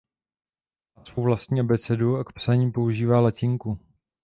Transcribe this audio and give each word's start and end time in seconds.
Má 0.95 1.05
svou 1.05 1.23
vlastní 1.23 1.59
abecedu 1.59 2.15
a 2.17 2.23
k 2.23 2.33
psaní 2.33 2.71
používá 2.71 3.19
latinku. 3.19 3.79